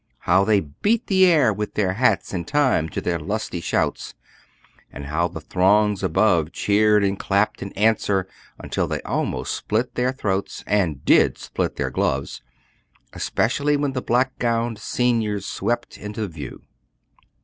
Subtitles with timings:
[0.21, 4.15] How they beat the air with their hats in time to their lusty shouts!
[4.91, 8.27] And how the throngs above cheered and clapped in answer,
[8.57, 12.41] until they almost split their throats and did split their gloves
[13.13, 16.63] especially when the black gowned seniors swept into view.